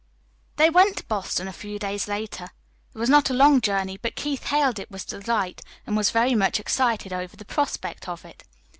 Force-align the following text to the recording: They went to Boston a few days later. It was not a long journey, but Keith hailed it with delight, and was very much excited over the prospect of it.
They 0.55 0.71
went 0.71 0.97
to 0.97 1.05
Boston 1.05 1.47
a 1.47 1.53
few 1.53 1.77
days 1.77 2.07
later. 2.07 2.45
It 2.95 2.97
was 2.97 3.07
not 3.07 3.29
a 3.29 3.35
long 3.35 3.61
journey, 3.61 3.97
but 4.01 4.15
Keith 4.15 4.45
hailed 4.45 4.79
it 4.79 4.89
with 4.89 5.05
delight, 5.05 5.61
and 5.85 5.95
was 5.95 6.09
very 6.09 6.33
much 6.33 6.59
excited 6.59 7.13
over 7.13 7.37
the 7.37 7.45
prospect 7.45 8.09
of 8.09 8.25
it. 8.25 8.43